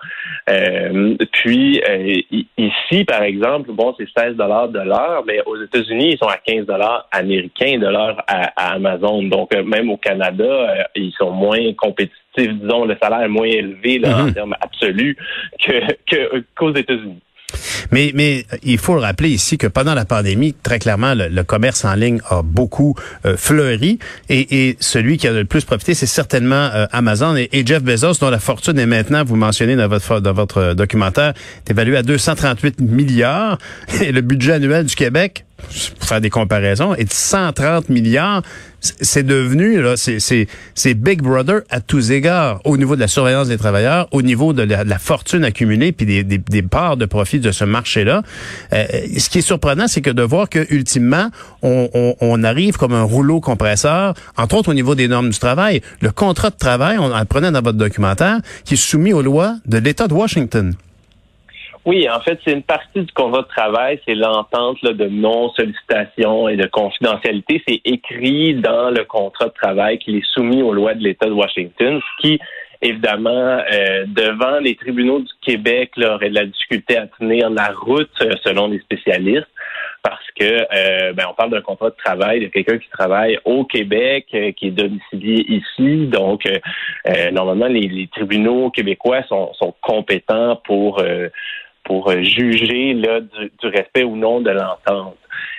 Euh, 0.48 1.14
puis 1.32 1.82
euh, 1.86 2.20
ici, 2.56 3.04
par 3.04 3.22
exemple, 3.22 3.72
bon, 3.72 3.94
c'est 3.98 4.08
16 4.16 4.36
dollars 4.36 4.68
de 4.68 4.78
l'heure, 4.78 5.22
mais 5.26 5.42
aux 5.44 5.60
États-Unis, 5.62 6.12
ils 6.12 6.18
sont 6.18 6.28
à 6.28 6.38
15 6.38 6.64
dollars 6.64 7.06
américains 7.12 7.76
de 7.78 7.86
l'heure 7.86 8.22
à, 8.26 8.72
Amazon. 8.72 9.22
Donc 9.24 9.54
même 9.54 9.90
au 9.90 9.98
Canada, 9.98 10.86
ils 10.94 11.12
sont 11.18 11.30
moins 11.30 11.74
compétitifs. 11.74 12.14
Disons, 12.36 12.86
le 12.86 12.96
salaire 13.02 13.22
est 13.22 13.28
moins 13.28 13.46
élevé 13.46 13.98
là, 13.98 14.16
en 14.16 14.26
mm-hmm. 14.26 14.34
termes 14.34 14.56
absolus 14.60 15.16
que 15.66 16.44
qu'aux 16.54 16.74
États-Unis. 16.74 17.20
Mais, 17.92 18.12
mais 18.14 18.46
il 18.62 18.78
faut 18.78 18.94
le 18.94 19.00
rappeler 19.00 19.30
ici 19.30 19.58
que 19.58 19.66
pendant 19.66 19.94
la 19.94 20.04
pandémie, 20.04 20.54
très 20.62 20.78
clairement, 20.78 21.14
le, 21.14 21.42
commerce 21.42 21.84
en 21.84 21.94
ligne 21.94 22.20
a 22.28 22.42
beaucoup 22.42 22.94
euh, 23.24 23.36
fleuri. 23.36 23.98
Et, 24.28 24.68
et, 24.68 24.76
celui 24.80 25.16
qui 25.16 25.26
a 25.26 25.32
le 25.32 25.44
plus 25.44 25.64
profité, 25.64 25.94
c'est 25.94 26.06
certainement 26.06 26.70
euh, 26.74 26.86
Amazon. 26.92 27.34
Et, 27.36 27.48
Jeff 27.66 27.82
Bezos, 27.82 28.14
dont 28.20 28.30
la 28.30 28.38
fortune 28.38 28.78
est 28.78 28.86
maintenant, 28.86 29.24
vous 29.24 29.36
mentionnez 29.36 29.76
dans 29.76 29.88
votre, 29.88 30.20
dans 30.20 30.32
votre 30.32 30.74
documentaire, 30.74 31.34
est 31.66 31.70
évaluée 31.70 31.96
à 31.96 32.02
238 32.02 32.80
milliards. 32.80 33.58
Et 34.02 34.12
le 34.12 34.20
budget 34.20 34.52
annuel 34.54 34.84
du 34.84 34.94
Québec, 34.94 35.44
pour 35.98 36.08
faire 36.08 36.20
des 36.20 36.30
comparaisons, 36.30 36.94
est 36.94 37.04
de 37.04 37.12
130 37.12 37.88
milliards. 37.88 38.42
C'est 38.80 39.24
devenu, 39.24 39.82
là, 39.82 39.94
c'est 39.96 40.94
Big 40.94 41.20
Brother 41.20 41.60
à 41.68 41.80
tous 41.80 42.12
égards, 42.12 42.60
au 42.64 42.78
niveau 42.78 42.96
de 42.96 43.00
la 43.00 43.08
surveillance 43.08 43.48
des 43.48 43.58
travailleurs, 43.58 44.08
au 44.10 44.22
niveau 44.22 44.54
de 44.54 44.62
la, 44.62 44.98
fortune 44.98 45.44
accumulée, 45.44 45.92
puis 45.92 46.06
des, 46.06 46.24
des, 46.24 46.62
parts 46.62 46.96
de 46.96 47.04
profit 47.04 47.40
de 47.40 47.52
ce 47.52 47.64
marché-là. 47.64 48.22
Euh, 48.72 48.84
ce 49.18 49.28
qui 49.28 49.38
est 49.38 49.42
surprenant, 49.42 49.86
c'est 49.86 50.00
que 50.00 50.10
de 50.10 50.22
voir 50.22 50.48
que 50.48 50.66
ultimement, 50.72 51.30
on, 51.62 51.90
on, 51.92 52.16
on, 52.20 52.42
arrive 52.42 52.78
comme 52.78 52.94
un 52.94 53.02
rouleau 53.02 53.40
compresseur, 53.40 54.14
entre 54.38 54.56
autres 54.56 54.70
au 54.70 54.74
niveau 54.74 54.94
des 54.94 55.08
normes 55.08 55.30
du 55.30 55.38
travail. 55.38 55.82
Le 56.00 56.10
contrat 56.10 56.48
de 56.48 56.56
travail, 56.56 56.96
on 56.98 57.12
apprenait 57.12 57.50
dans 57.50 57.62
votre 57.62 57.78
documentaire, 57.78 58.38
qui 58.64 58.74
est 58.74 58.78
soumis 58.78 59.12
aux 59.12 59.22
lois 59.22 59.56
de 59.66 59.76
l'État 59.76 60.08
de 60.08 60.14
Washington. 60.14 60.74
Oui, 61.86 62.06
en 62.10 62.20
fait, 62.20 62.38
c'est 62.44 62.52
une 62.52 62.62
partie 62.62 63.00
du 63.00 63.12
contrat 63.12 63.40
de 63.42 63.48
travail, 63.48 64.00
c'est 64.06 64.14
l'entente 64.14 64.84
de 64.84 65.06
non-sollicitation 65.06 66.48
et 66.48 66.56
de 66.56 66.66
confidentialité. 66.66 67.62
C'est 67.66 67.80
écrit 67.86 68.54
dans 68.54 68.90
le 68.90 69.04
contrat 69.04 69.46
de 69.46 69.54
travail 69.54 69.98
qu'il 69.98 70.16
est 70.16 70.26
soumis 70.34 70.62
aux 70.62 70.74
lois 70.74 70.92
de 70.92 71.02
l'État 71.02 71.26
de 71.26 71.32
Washington, 71.32 72.00
ce 72.00 72.22
qui, 72.22 72.38
évidemment, 72.82 73.30
euh, 73.72 74.04
devant 74.08 74.58
les 74.58 74.76
tribunaux 74.76 75.20
du 75.20 75.32
Québec, 75.40 75.92
là, 75.96 76.16
aurait 76.16 76.28
de 76.28 76.34
la 76.34 76.44
difficulté 76.44 76.98
à 76.98 77.06
tenir 77.06 77.48
la 77.48 77.72
route 77.72 78.10
euh, 78.20 78.32
selon 78.44 78.68
les 78.68 78.80
spécialistes 78.80 79.48
parce 80.02 80.24
que 80.34 80.44
euh, 80.44 81.12
ben, 81.12 81.26
on 81.30 81.34
parle 81.34 81.50
d'un 81.50 81.60
contrat 81.60 81.90
de 81.90 81.96
travail 82.02 82.40
de 82.40 82.46
quelqu'un 82.46 82.78
qui 82.78 82.88
travaille 82.88 83.38
au 83.44 83.64
Québec, 83.64 84.26
qui 84.30 84.66
est 84.66 84.70
domicilié 84.70 85.44
ici. 85.46 86.06
Donc, 86.06 86.48
normalement, 87.32 87.66
les, 87.66 88.08
tribunaux 88.10 88.70
québécois 88.70 89.22
sont, 89.24 89.52
sont 89.52 89.74
compétents 89.82 90.56
pour 90.64 91.02
pour 91.84 92.10
euh, 92.10 92.22
juger 92.22 92.94
là, 92.94 93.20
du, 93.20 93.66
respect 93.66 94.04
ou 94.04 94.16
non 94.16 94.40
de 94.40 94.50
l'entente. 94.50 95.16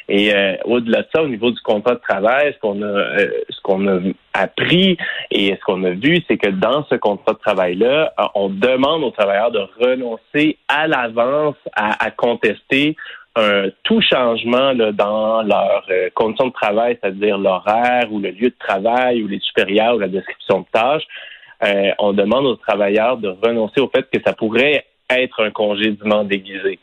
Et 0.07 0.33
euh, 0.33 0.55
au-delà 0.65 1.03
de 1.03 1.07
ça, 1.13 1.23
au 1.23 1.27
niveau 1.27 1.51
du 1.51 1.61
contrat 1.61 1.95
de 1.95 1.99
travail, 1.99 2.53
ce 2.53 2.59
qu'on 2.59 2.81
a, 2.81 2.85
euh, 2.85 3.31
ce 3.49 3.61
qu'on 3.61 3.87
a 3.87 3.99
appris 4.33 4.97
et 5.29 5.55
ce 5.55 5.61
qu'on 5.65 5.83
a 5.83 5.91
vu, 5.91 6.21
c'est 6.27 6.37
que 6.37 6.49
dans 6.49 6.85
ce 6.89 6.95
contrat 6.95 7.33
de 7.33 7.39
travail-là, 7.39 8.13
on 8.35 8.49
demande 8.49 9.03
aux 9.03 9.11
travailleurs 9.11 9.51
de 9.51 9.61
renoncer 9.79 10.57
à 10.67 10.87
l'avance 10.87 11.55
à, 11.75 12.11
contester 12.11 12.95
un 13.35 13.69
tout 13.83 14.01
changement 14.01 14.73
là, 14.73 14.91
dans 14.91 15.41
leurs 15.43 15.85
conditions 16.13 16.47
de 16.47 16.53
travail, 16.53 16.97
c'est-à-dire 17.01 17.37
l'horaire 17.37 18.11
ou 18.11 18.19
le 18.19 18.31
lieu 18.31 18.49
de 18.49 18.55
travail 18.59 19.23
ou 19.23 19.27
les 19.27 19.39
supérieurs 19.39 19.95
ou 19.95 19.99
la 19.99 20.09
description 20.09 20.61
de 20.61 20.65
tâches. 20.73 21.95
on 21.99 22.11
demande 22.11 22.45
aux 22.45 22.55
travailleurs 22.55 23.17
de 23.17 23.29
renoncer 23.29 23.79
au 23.79 23.89
fait 23.89 24.05
que 24.11 24.21
ça 24.25 24.33
pourrait 24.33 24.85
être 25.19 25.43
un 25.43 25.51
congédiement 25.51 26.23
déguisé. 26.23 26.79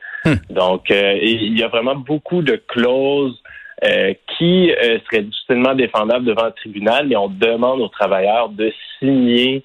Donc, 0.51 0.91
euh, 0.91 1.19
il 1.23 1.59
y 1.59 1.63
a 1.63 1.69
vraiment 1.69 1.97
beaucoup 1.97 2.43
de 2.43 2.57
clauses 2.57 3.41
euh, 3.85 4.15
qui 4.37 4.71
euh, 4.73 4.99
seraient 5.05 5.23
difficilement 5.23 5.75
défendables 5.75 6.25
devant 6.25 6.47
le 6.47 6.53
tribunal, 6.53 7.07
mais 7.09 7.17
on 7.17 7.29
demande 7.29 7.81
aux 7.81 7.89
travailleurs 7.89 8.49
de 8.49 8.73
signer 8.99 9.63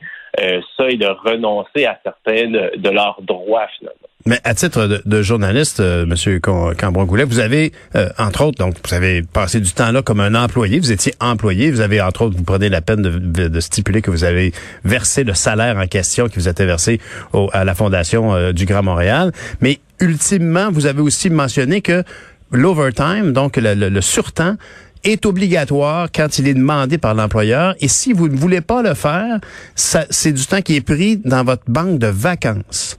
ça 0.78 0.90
et 0.90 0.98
de 0.98 1.06
renoncer 1.06 1.86
à 1.86 2.00
certains 2.04 2.48
de, 2.48 2.90
leurs 2.90 3.22
droits 3.22 3.68
finalement. 3.78 4.08
Mais 4.26 4.40
à 4.44 4.54
titre 4.54 5.02
de, 5.06 5.22
journaliste, 5.22 5.80
euh, 5.82 6.06
Monsieur 6.06 6.40
Cambron-Goulet, 6.40 7.26
vous 7.26 7.40
avez, 7.40 7.74
entre 8.18 8.46
autres, 8.46 8.58
donc 8.58 8.76
vous 8.88 8.94
avez 8.94 9.22
passé 9.22 9.60
du 9.60 9.72
temps 9.72 9.92
là 9.92 10.02
comme 10.02 10.20
un 10.20 10.36
employé. 10.36 10.80
Vous 10.80 10.92
étiez 10.92 11.14
employé. 11.20 11.72
Vous 11.72 11.82
avez, 11.82 12.02
entre 12.02 12.24
autres, 12.24 12.38
vous 12.38 12.44
prenez 12.44 12.70
la 12.70 12.82
peine 12.82 13.02
de, 13.02 13.48
de, 13.48 13.60
stipuler 13.60 14.02
que 14.02 14.12
vous 14.12 14.24
avez 14.24 14.54
versé 14.86 15.24
le 15.24 15.34
salaire 15.34 15.78
en 15.78 15.88
question 15.88 16.28
qui 16.28 16.40
vous 16.40 16.48
était 16.48 16.66
versé 16.66 17.02
au, 17.34 17.50
à 17.54 17.66
la 17.66 17.76
Fondation 17.76 18.52
du 18.52 18.66
Grand 18.66 18.84
Montréal. 18.84 19.32
Mais 19.62 19.80
ultimement, 20.00 20.72
vous 20.72 20.86
avez 20.86 21.02
aussi 21.02 21.30
mentionné 21.30 21.82
que 21.82 22.04
l'overtime, 22.52 23.34
donc 23.34 23.58
le, 23.58 23.74
le, 23.74 24.02
surtemps, 24.02 24.56
est 25.04 25.26
obligatoire 25.26 26.08
quand 26.14 26.40
il 26.40 26.48
est 26.48 26.54
demandé 26.54 26.98
par 26.98 27.14
l'employeur. 27.14 27.76
Et 27.82 27.88
si 27.88 28.14
vous 28.14 28.30
ne 28.30 28.38
voulez 28.38 28.62
pas 28.62 28.82
le 28.82 28.94
faire, 28.94 29.40
c'est 29.76 30.32
du 30.32 30.46
temps 30.46 30.62
qui 30.62 30.78
est 30.78 30.82
pris 30.82 31.18
dans 31.18 31.44
votre 31.44 31.64
banque 31.68 32.00
de 32.00 32.08
vacances. 32.08 32.98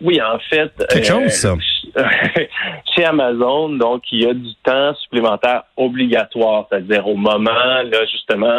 Oui, 0.00 0.20
en 0.20 0.38
fait. 0.38 0.72
Quelque 0.90 1.06
chose, 1.06 1.30
ça. 1.30 1.54
Chez 2.94 3.04
Amazon, 3.04 3.70
donc, 3.70 4.02
il 4.12 4.24
y 4.24 4.26
a 4.26 4.34
du 4.34 4.54
temps 4.62 4.94
supplémentaire 4.96 5.64
obligatoire, 5.76 6.66
c'est-à-dire 6.68 7.06
au 7.06 7.16
moment, 7.16 7.50
là, 7.50 8.04
justement, 8.10 8.58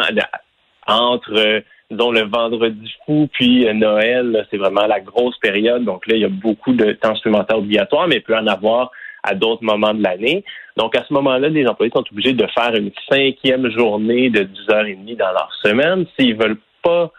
entre 0.86 1.62
dont 1.90 2.10
le 2.10 2.22
vendredi 2.28 2.92
fou 3.06 3.28
puis 3.32 3.66
Noël, 3.74 4.46
c'est 4.50 4.58
vraiment 4.58 4.86
la 4.86 5.00
grosse 5.00 5.38
période. 5.38 5.84
Donc 5.84 6.06
là, 6.06 6.16
il 6.16 6.20
y 6.20 6.24
a 6.24 6.28
beaucoup 6.28 6.72
de 6.72 6.92
temps 6.92 7.14
supplémentaire 7.14 7.58
obligatoire, 7.58 8.08
mais 8.08 8.16
il 8.16 8.22
peut 8.22 8.36
en 8.36 8.46
avoir 8.46 8.90
à 9.22 9.34
d'autres 9.34 9.64
moments 9.64 9.94
de 9.94 10.02
l'année. 10.02 10.44
Donc, 10.76 10.96
à 10.96 11.04
ce 11.06 11.12
moment-là, 11.14 11.48
les 11.48 11.66
employés 11.66 11.92
sont 11.94 12.04
obligés 12.10 12.34
de 12.34 12.46
faire 12.46 12.74
une 12.74 12.90
cinquième 13.10 13.70
journée 13.70 14.30
de 14.30 14.44
10h30 14.44 15.16
dans 15.16 15.32
leur 15.32 15.50
semaine. 15.62 16.06
S'ils 16.18 16.36
veulent 16.36 16.60
pas 16.82 17.10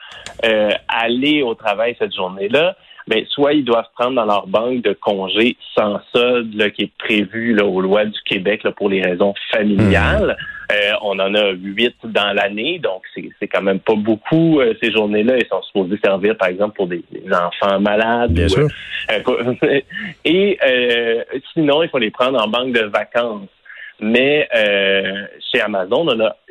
euh, 0.45 0.69
aller 0.88 1.41
au 1.41 1.55
travail 1.55 1.95
cette 1.99 2.15
journée-là, 2.15 2.75
ben, 3.10 3.25
soit 3.28 3.54
ils 3.54 3.66
doivent 3.66 3.89
prendre 3.98 4.13
dans 4.13 4.25
leur 4.25 4.46
banque 4.46 4.84
de 4.84 4.94
congés 4.94 5.58
sans 5.75 6.00
solde 6.13 6.54
là, 6.54 6.70
qui 6.70 6.84
est 6.84 6.92
prévu 7.00 7.56
là, 7.56 7.66
aux 7.66 7.82
lois 7.82 8.06
du 8.06 8.20
Québec 8.24 8.62
là, 8.63 8.72
pour 8.72 8.88
les 8.88 9.01
raisons 9.01 9.34
familiales. 9.51 10.38
Mmh. 10.39 10.74
Euh, 10.75 10.92
on 11.01 11.18
en 11.18 11.34
a 11.34 11.50
huit 11.54 11.96
dans 12.04 12.32
l'année, 12.34 12.78
donc 12.78 13.01
c'est 13.16 13.48
quand 13.48 13.63
même 13.63 13.80
pas 13.80 13.96
beaucoup. 13.96 14.60
Euh, 14.60 14.75
ces 14.80 14.92
journées-là, 14.92 15.38
ils 15.38 15.48
sont 15.48 15.63
supposés 15.63 16.00
servir, 16.04 16.38
par 16.38 16.50
exemple, 16.50 16.75
pour 16.75 16.86
des, 16.86 17.04
enfants 17.34 17.80
malades. 17.80 18.34
Bien 18.34 18.48
sûr. 18.48 18.68
Euh, 19.12 19.80
et 20.25 20.60
sinon, 21.54 21.82
il 21.82 21.89
faut 21.89 21.98
les 21.98 22.12
prendre 22.12 22.39
en 22.39 22.48
banque 22.48 22.74
de 22.74 22.86
vacances. 22.86 23.50
Mais 24.00 24.48
chez 25.51 25.62
Amazon, 25.62 26.08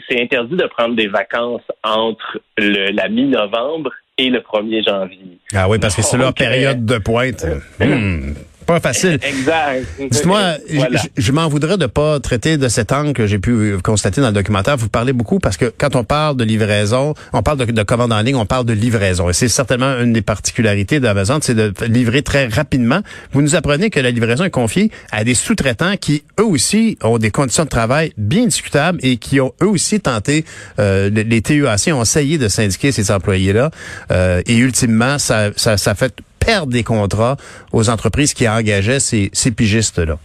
c'est 0.08 0.20
interdit 0.20 0.56
de 0.56 0.66
prendre 0.66 0.96
des 0.96 1.06
vacances 1.06 1.62
entre 1.84 2.40
le, 2.58 2.90
la 2.90 3.08
mi-novembre 3.08 3.92
et 4.18 4.28
le 4.28 4.40
1er 4.40 4.84
janvier. 4.84 5.37
Ah 5.54 5.68
oui, 5.68 5.78
parce 5.78 5.94
que 5.94 6.02
c'est 6.02 6.18
leur 6.18 6.34
période 6.34 6.84
de 6.84 6.98
pointe. 6.98 7.46
Hmm 7.80 8.32
pas 8.68 8.80
facile. 8.80 9.18
Exact. 9.22 9.86
Dites-moi, 9.98 10.58
je, 11.16 11.32
m'en 11.32 11.48
voudrais 11.48 11.78
de 11.78 11.86
pas 11.86 12.20
traiter 12.20 12.58
de 12.58 12.68
cet 12.68 12.92
angle 12.92 13.14
que 13.14 13.26
j'ai 13.26 13.38
pu 13.38 13.76
constater 13.82 14.20
dans 14.20 14.28
le 14.28 14.34
documentaire. 14.34 14.76
Vous 14.76 14.90
parlez 14.90 15.14
beaucoup 15.14 15.38
parce 15.38 15.56
que 15.56 15.72
quand 15.76 15.96
on 15.96 16.04
parle 16.04 16.36
de 16.36 16.44
livraison, 16.44 17.14
on 17.32 17.42
parle 17.42 17.58
de, 17.58 17.64
de 17.64 17.82
commande 17.82 18.12
en 18.12 18.20
ligne, 18.20 18.36
on 18.36 18.44
parle 18.44 18.66
de 18.66 18.74
livraison. 18.74 19.30
Et 19.30 19.32
c'est 19.32 19.48
certainement 19.48 19.98
une 19.98 20.12
des 20.12 20.20
particularités 20.20 21.00
d'Amazon, 21.00 21.38
c'est 21.40 21.54
de 21.54 21.72
livrer 21.86 22.22
très 22.22 22.46
rapidement. 22.46 23.00
Vous 23.32 23.40
nous 23.40 23.56
apprenez 23.56 23.88
que 23.88 24.00
la 24.00 24.10
livraison 24.10 24.44
est 24.44 24.50
confiée 24.50 24.90
à 25.10 25.24
des 25.24 25.34
sous-traitants 25.34 25.96
qui, 25.96 26.22
eux 26.38 26.44
aussi, 26.44 26.98
ont 27.02 27.16
des 27.16 27.30
conditions 27.30 27.64
de 27.64 27.70
travail 27.70 28.12
bien 28.18 28.44
discutables 28.44 28.98
et 29.02 29.16
qui 29.16 29.40
ont 29.40 29.54
eux 29.62 29.68
aussi 29.68 29.98
tenté, 29.98 30.44
euh, 30.78 31.08
les 31.08 31.40
TUAC 31.40 31.88
ont 31.94 32.02
essayé 32.02 32.36
de 32.36 32.48
syndiquer 32.48 32.92
ces 32.92 33.10
employés-là. 33.10 33.70
Euh, 34.10 34.42
et 34.46 34.56
ultimement, 34.56 35.18
ça, 35.18 35.50
ça, 35.56 35.78
ça 35.78 35.94
fait 35.94 36.14
perdre 36.48 36.72
des 36.72 36.82
contrats 36.82 37.36
aux 37.74 37.90
entreprises 37.90 38.32
qui 38.32 38.48
engageaient 38.48 39.00
ces, 39.00 39.28
ces 39.34 39.54
pigistes-là. 39.54 40.16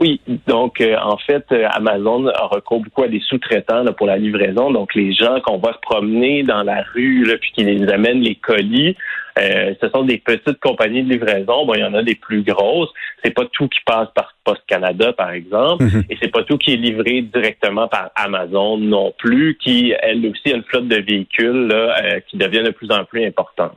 Oui, 0.00 0.22
donc 0.46 0.80
euh, 0.80 0.96
en 1.02 1.18
fait, 1.18 1.44
euh, 1.52 1.68
Amazon 1.70 2.26
a 2.28 2.46
recours 2.46 2.80
beaucoup 2.80 3.02
à 3.02 3.08
des 3.08 3.20
sous-traitants 3.20 3.84
pour 3.92 4.06
la 4.06 4.16
livraison. 4.16 4.70
Donc 4.70 4.94
les 4.94 5.12
gens 5.12 5.38
qu'on 5.44 5.58
va 5.58 5.74
se 5.74 5.78
promener 5.82 6.42
dans 6.44 6.62
la 6.62 6.82
rue, 6.94 7.24
là, 7.24 7.34
puis 7.38 7.52
qui 7.54 7.62
les 7.62 7.86
amènent 7.92 8.20
les 8.20 8.36
colis, 8.36 8.96
euh, 9.38 9.74
ce 9.80 9.88
sont 9.90 10.04
des 10.04 10.16
petites 10.16 10.58
compagnies 10.60 11.02
de 11.02 11.12
livraison. 11.12 11.66
Bon, 11.66 11.74
il 11.74 11.80
y 11.80 11.84
en 11.84 11.92
a 11.92 12.02
des 12.02 12.14
plus 12.14 12.42
grosses. 12.42 12.88
C'est 13.22 13.34
pas 13.34 13.44
tout 13.52 13.68
qui 13.68 13.80
passe 13.84 14.08
par 14.14 14.34
Post 14.44 14.62
Canada, 14.66 15.12
par 15.12 15.30
exemple, 15.30 15.84
mhm. 15.84 16.04
et 16.08 16.16
c'est 16.20 16.32
pas 16.32 16.42
tout 16.42 16.56
qui 16.56 16.72
est 16.72 16.76
livré 16.76 17.20
directement 17.20 17.86
par 17.86 18.10
Amazon 18.16 18.78
non 18.78 19.12
plus, 19.18 19.58
qui 19.62 19.94
elle 20.00 20.26
aussi 20.26 20.52
a 20.52 20.56
une 20.56 20.64
flotte 20.64 20.88
de 20.88 20.96
véhicules 20.96 21.68
là, 21.68 22.20
qui 22.28 22.38
devient 22.38 22.62
de 22.64 22.70
plus 22.70 22.90
en 22.90 23.04
plus 23.04 23.24
importante. 23.26 23.76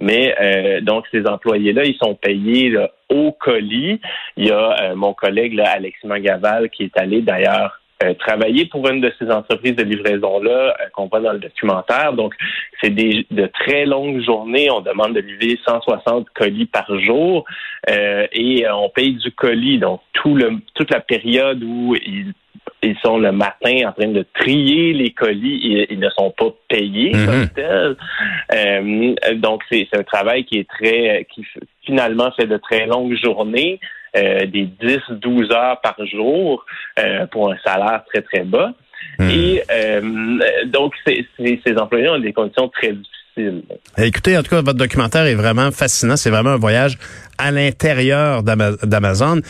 Mais 0.00 0.34
euh, 0.40 0.80
donc, 0.80 1.04
ces 1.10 1.26
employés-là, 1.26 1.84
ils 1.84 1.96
sont 1.96 2.14
payés 2.14 2.76
au 3.08 3.32
colis. 3.32 4.00
Il 4.36 4.46
y 4.46 4.50
a 4.50 4.82
euh, 4.82 4.94
mon 4.94 5.14
collègue 5.14 5.54
là, 5.54 5.70
Alexis 5.70 6.06
Mangaval 6.06 6.70
qui 6.70 6.84
est 6.84 6.98
allé 6.98 7.22
d'ailleurs 7.22 7.80
euh, 8.02 8.12
travailler 8.14 8.66
pour 8.66 8.88
une 8.88 9.00
de 9.00 9.12
ces 9.18 9.30
entreprises 9.30 9.76
de 9.76 9.84
livraison-là 9.84 10.76
qu'on 10.94 11.06
voit 11.06 11.20
dans 11.20 11.32
le 11.32 11.38
documentaire. 11.38 12.12
Donc, 12.12 12.34
c'est 12.82 12.90
des 12.90 13.26
de 13.30 13.46
très 13.46 13.86
longues 13.86 14.20
journées. 14.20 14.68
On 14.70 14.80
demande 14.80 15.14
de 15.14 15.20
livrer 15.20 15.58
160 15.64 16.28
colis 16.30 16.66
par 16.66 16.86
jour 16.98 17.44
et 17.88 18.64
on 18.70 18.88
paye 18.88 19.12
du 19.14 19.30
colis. 19.30 19.78
Donc, 19.78 20.00
tout 20.12 20.34
le, 20.34 20.58
toute 20.74 20.90
la 20.90 21.00
période 21.00 21.62
où 21.62 21.94
ils 21.94 22.32
ils 22.84 22.96
sont 23.02 23.18
le 23.18 23.32
matin 23.32 23.88
en 23.88 23.92
train 23.92 24.08
de 24.08 24.24
trier 24.34 24.92
les 24.92 25.10
colis, 25.12 25.86
ils, 25.90 25.98
ne 25.98 26.08
sont 26.10 26.32
pas 26.36 26.54
payés 26.68 27.12
comme 27.12 27.40
mhm. 27.40 27.48
tel. 27.54 27.96
Euh, 28.54 29.34
donc 29.36 29.62
c'est 29.70 29.88
un 29.94 30.02
travail 30.02 30.44
qui 30.44 30.58
est 30.58 30.68
très, 30.68 31.26
qui 31.34 31.44
finalement 31.84 32.30
fait 32.32 32.46
de 32.46 32.56
très 32.58 32.86
longues 32.86 33.16
journées, 33.22 33.80
euh, 34.16 34.46
des 34.46 34.68
10-12 34.80 35.52
heures 35.52 35.80
par 35.80 35.96
jour 36.06 36.64
euh, 36.98 37.26
pour 37.26 37.52
un 37.52 37.56
salaire 37.64 38.02
très 38.12 38.22
très 38.22 38.44
bas. 38.44 38.72
Mhm. 39.18 39.30
Et 39.30 39.62
donc 40.66 40.94
ces 41.06 41.78
employés 41.78 42.08
ont 42.08 42.18
des 42.18 42.32
conditions 42.32 42.68
très 42.68 42.92
difficiles. 42.92 43.62
Écoutez, 43.98 44.38
en 44.38 44.42
tout 44.42 44.50
cas, 44.50 44.62
votre 44.62 44.78
documentaire 44.78 45.26
est 45.26 45.34
vraiment 45.34 45.72
fascinant. 45.72 46.16
C'est 46.16 46.30
vraiment 46.30 46.50
un 46.50 46.56
voyage 46.56 46.96
à 47.36 47.50
l'intérieur 47.50 48.42
d'Amazon. 48.42 49.40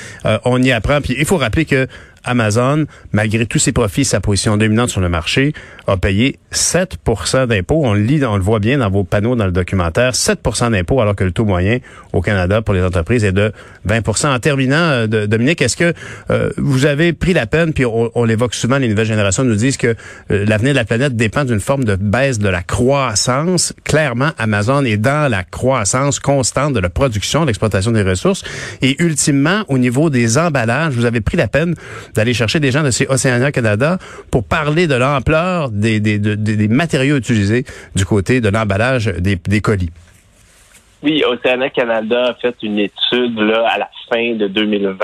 on 0.44 0.62
y 0.62 0.72
apprend. 0.72 1.00
Puis 1.00 1.14
il 1.18 1.24
faut 1.26 1.36
rappeler 1.36 1.66
que 1.66 1.86
Amazon, 2.24 2.86
malgré 3.12 3.46
tous 3.46 3.58
ses 3.58 3.72
profits 3.72 4.02
et 4.02 4.04
sa 4.04 4.20
position 4.20 4.56
dominante 4.56 4.90
sur 4.90 5.00
le 5.00 5.08
marché, 5.08 5.52
a 5.86 5.96
payé 5.96 6.38
7% 6.52 7.46
d'impôts. 7.46 7.82
On 7.84 7.94
le 7.94 8.00
lit, 8.00 8.24
on 8.24 8.36
le 8.36 8.42
voit 8.42 8.58
bien 8.58 8.78
dans 8.78 8.90
vos 8.90 9.04
panneaux 9.04 9.36
dans 9.36 9.46
le 9.46 9.52
documentaire, 9.52 10.12
7% 10.12 10.70
d'impôts 10.70 11.00
alors 11.00 11.14
que 11.14 11.24
le 11.24 11.32
taux 11.32 11.44
moyen 11.44 11.78
au 12.12 12.20
Canada 12.20 12.62
pour 12.62 12.74
les 12.74 12.82
entreprises 12.82 13.24
est 13.24 13.32
de 13.32 13.52
20% 13.88 14.34
En 14.34 14.38
terminant, 14.38 14.76
euh, 14.76 15.26
Dominique, 15.26 15.60
est-ce 15.62 15.76
que 15.76 15.92
euh, 16.30 16.50
vous 16.56 16.86
avez 16.86 17.12
pris 17.12 17.32
la 17.32 17.46
peine, 17.46 17.72
puis 17.72 17.84
on, 17.84 18.24
l'évoque 18.24 18.54
souvent, 18.54 18.78
les 18.78 18.88
nouvelles 18.88 19.06
générations 19.06 19.44
nous 19.44 19.56
disent 19.56 19.76
que 19.76 19.94
euh, 20.30 20.44
l'avenir 20.46 20.72
de 20.72 20.78
la 20.78 20.84
planète 20.84 21.16
dépend 21.16 21.44
d'une 21.44 21.60
forme 21.60 21.84
de 21.84 21.96
baisse 21.96 22.38
de 22.38 22.48
la 22.48 22.62
croissance. 22.62 23.74
Clairement, 23.84 24.30
Amazon 24.38 24.84
est 24.84 24.96
dans 24.96 25.30
la 25.30 25.44
croissance 25.44 26.18
constante 26.18 26.72
de 26.72 26.80
la 26.80 26.88
production, 26.88 27.42
de 27.42 27.46
l'exploitation 27.46 27.90
des 27.90 28.02
ressources. 28.02 28.44
Et 28.82 29.02
ultimement, 29.02 29.64
au 29.68 29.78
niveau 29.78 30.10
des 30.10 30.38
emballages, 30.38 30.94
vous 30.94 31.04
avez 31.04 31.20
pris 31.20 31.36
la 31.36 31.48
peine 31.48 31.74
d'aller 32.14 32.34
chercher 32.34 32.60
des 32.60 32.70
gens 32.70 32.82
de 32.82 32.90
ces 32.90 33.06
Océania 33.06 33.52
Canada 33.52 33.98
pour 34.30 34.44
parler 34.44 34.86
de 34.86 34.94
l'ampleur 34.94 35.70
des, 35.70 36.00
des, 36.00 36.68
matériaux 36.68 37.16
utilisés 37.16 37.64
du 37.94 38.04
côté 38.04 38.40
de 38.40 38.48
l'emballage 38.48 39.06
des, 39.06 39.60
colis. 39.60 39.90
Oui, 41.02 41.22
Océania 41.26 41.70
Canada 41.70 42.30
a 42.30 42.34
fait 42.34 42.54
une 42.62 42.78
étude 42.78 43.38
là, 43.38 43.66
à 43.68 43.78
la 43.78 43.90
fin 44.10 44.34
de 44.34 44.48
2020 44.48 44.96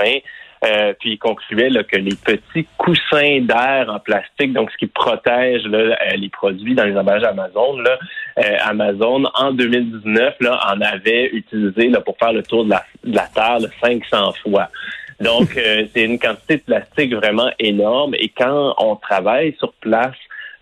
euh, 0.63 0.93
puis 0.99 1.13
il 1.13 1.17
concluait 1.17 1.69
que 1.85 1.97
les 1.97 2.15
petits 2.15 2.67
coussins 2.77 3.39
d'air 3.41 3.87
en 3.89 3.99
plastique, 3.99 4.53
donc 4.53 4.69
ce 4.71 4.77
qui 4.77 4.85
protège 4.85 5.63
euh, 5.65 5.95
les 6.15 6.29
produits 6.29 6.75
dans 6.75 6.83
les 6.83 6.95
emballages 6.95 7.23
Amazon, 7.23 7.79
euh, 7.79 8.57
Amazon 8.63 9.23
en 9.33 9.53
2019 9.53 10.35
là, 10.39 10.59
en 10.71 10.79
avait 10.81 11.31
utilisé 11.33 11.91
pour 12.05 12.15
faire 12.19 12.33
le 12.33 12.43
tour 12.43 12.65
de 12.65 12.69
la, 12.69 12.83
de 13.03 13.15
la 13.15 13.27
Terre 13.33 13.57
500 13.81 14.33
fois. 14.43 14.67
Donc, 15.21 15.55
euh, 15.55 15.85
c'est 15.93 16.03
une 16.03 16.17
quantité 16.17 16.57
de 16.57 16.61
plastique 16.61 17.13
vraiment 17.13 17.51
énorme. 17.59 18.15
Et 18.15 18.29
quand 18.29 18.73
on 18.79 18.95
travaille 18.95 19.55
sur 19.59 19.71
place, 19.73 20.15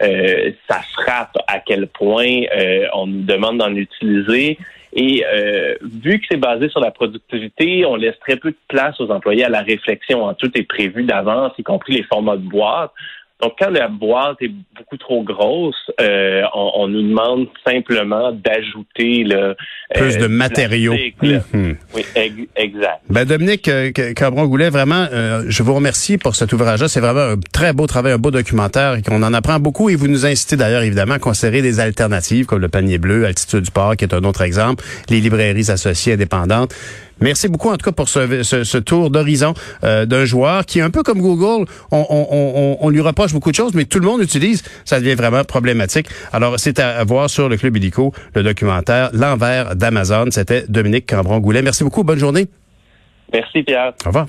euh, 0.03 0.51
ça 0.69 0.81
frappe 0.93 1.37
à 1.47 1.59
quel 1.59 1.87
point 1.87 2.41
euh, 2.55 2.85
on 2.93 3.07
nous 3.07 3.23
demande 3.23 3.59
d'en 3.59 3.73
utiliser. 3.73 4.57
Et 4.91 5.23
vu 5.83 6.19
que 6.19 6.25
c'est 6.31 6.37
basé 6.37 6.67
sur 6.67 6.79
la 6.79 6.89
productivité, 6.89 7.85
on 7.85 7.95
laisse 7.95 8.17
très 8.21 8.37
peu 8.37 8.49
de 8.49 8.57
place 8.67 8.99
aux 8.99 9.11
employés 9.11 9.45
à 9.45 9.49
la 9.49 9.61
réflexion. 9.61 10.33
Tout 10.33 10.49
est 10.57 10.63
prévu 10.63 11.03
d'avance, 11.03 11.53
y 11.59 11.63
compris 11.63 11.93
les 11.93 12.03
formats 12.03 12.37
de 12.37 12.49
boîte. 12.49 12.91
Donc, 13.41 13.53
quand 13.57 13.69
la 13.69 13.87
boîte 13.87 14.37
est 14.41 14.51
beaucoup 14.77 14.97
trop 14.97 15.23
grosse, 15.23 15.91
euh, 16.01 16.41
on, 16.53 16.71
on, 16.75 16.87
nous 16.89 17.01
demande 17.01 17.47
simplement 17.65 18.33
d'ajouter 18.33 19.23
le 19.23 19.55
plus 19.95 20.17
de 20.17 20.27
matériaux. 20.27 20.93
Mhm. 21.21 21.77
Oui, 21.95 22.05
exact. 22.57 23.01
Ben 23.09 23.23
Dominique 23.23 23.69
euh, 23.69 23.91
Cabron-Goulet, 23.91 24.69
vraiment, 24.69 25.07
euh, 25.13 25.43
je 25.47 25.63
vous 25.63 25.73
remercie 25.73 26.17
pour 26.17 26.35
cet 26.35 26.51
ouvrage-là. 26.51 26.89
C'est 26.89 26.99
vraiment 26.99 27.33
un 27.33 27.39
très 27.53 27.71
beau 27.71 27.87
travail, 27.87 28.11
un 28.11 28.17
beau 28.17 28.31
documentaire 28.31 28.95
et 28.95 29.01
qu'on 29.01 29.23
en 29.23 29.33
apprend 29.33 29.59
beaucoup. 29.59 29.89
Et 29.89 29.95
vous 29.95 30.09
nous 30.09 30.25
incitez 30.25 30.57
d'ailleurs 30.57 30.83
évidemment 30.83 31.13
à 31.13 31.19
considérer 31.19 31.61
des 31.61 31.79
alternatives 31.79 32.45
comme 32.45 32.59
le 32.59 32.67
panier 32.67 32.97
bleu, 32.97 33.25
Altitude 33.25 33.61
du 33.61 33.71
Port, 33.71 33.95
qui 33.95 34.03
est 34.03 34.13
un 34.13 34.23
autre 34.25 34.41
exemple, 34.41 34.83
les 35.09 35.21
librairies 35.21 35.71
associées 35.71 36.13
indépendantes. 36.13 36.75
Merci 37.21 37.47
beaucoup 37.47 37.69
en 37.69 37.77
tout 37.77 37.85
cas 37.85 37.91
pour 37.91 38.09
ce, 38.09 38.43
ce, 38.43 38.77
tour 38.77 39.09
d'horizon 39.09 39.53
euh, 39.83 40.05
d'un 40.05 40.25
joueur 40.25 40.65
qui, 40.65 40.81
un 40.81 40.89
peu 40.89 41.03
comme 41.03 41.19
Google, 41.19 41.65
on, 41.91 42.05
on, 42.09 42.77
on, 42.79 42.89
lui 42.89 43.01
reproche 43.01 43.33
beaucoup 43.33 43.51
de 43.51 43.55
choses, 43.55 43.73
mais 43.73 43.85
tout 43.85 43.99
le 43.99 44.05
monde 44.05 44.21
utilise. 44.21 44.63
Ça 44.85 44.99
devient 44.99 45.15
vraiment 45.15 45.43
problématique. 45.43 46.07
Alors, 46.31 46.59
c'est 46.59 46.79
à 46.79 47.03
voir 47.03 47.29
sur 47.29 47.49
le 47.49 47.57
Club 47.57 47.77
Illico, 47.77 48.13
le 48.35 48.43
documentaire 48.43 49.09
L'envers 49.13 49.75
d'Amazon. 49.75 50.25
C'était 50.31 50.65
Dominique 50.67 51.07
Cambron-Goulet. 51.09 51.61
Merci 51.61 51.83
beaucoup. 51.83 52.03
Bonne 52.03 52.19
journée. 52.19 52.47
Merci, 53.33 53.63
Pierre. 53.63 53.93
Au 54.05 54.09
revoir. 54.09 54.27